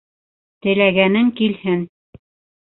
[0.67, 1.87] —Теләгәнең килһен!